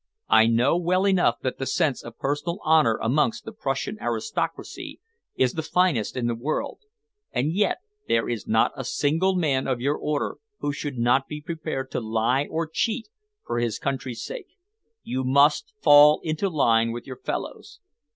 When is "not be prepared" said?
10.97-11.91